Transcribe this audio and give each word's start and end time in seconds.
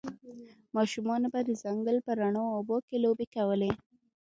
ماشومانو 0.75 1.27
به 1.33 1.39
د 1.47 1.51
ځنګل 1.63 1.97
په 2.05 2.11
روڼو 2.19 2.43
اوبو 2.55 2.77
کې 2.87 2.95
لوبې 3.03 3.25
کولې 3.35 3.71